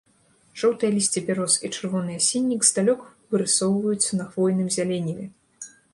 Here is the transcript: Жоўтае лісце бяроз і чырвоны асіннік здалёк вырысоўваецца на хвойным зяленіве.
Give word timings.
Жоўтае 0.61 0.89
лісце 0.95 1.19
бяроз 1.27 1.57
і 1.69 1.71
чырвоны 1.75 2.17
асіннік 2.21 2.65
здалёк 2.69 3.03
вырысоўваецца 3.35 4.11
на 4.21 4.27
хвойным 4.31 4.67
зяленіве. 4.79 5.25